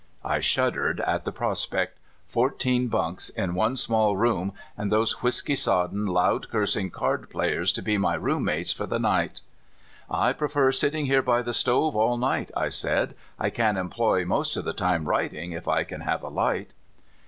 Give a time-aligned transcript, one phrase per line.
[0.25, 6.07] I shuddered at the prospect— fourteen bunks in one small room, and those whisk3 sodden,
[6.07, 9.41] loud cursing card players to be my roommates for the night!"
[10.09, 14.57] I prefer sitting here by the stove all night," I said;'' I can employ most
[14.57, 16.71] of the time writing, if I can have a light."